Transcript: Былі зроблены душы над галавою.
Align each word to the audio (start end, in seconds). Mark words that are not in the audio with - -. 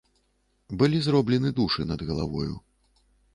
Былі 0.81 1.01
зроблены 1.07 1.51
душы 1.59 1.85
над 1.93 1.99
галавою. 2.09 2.53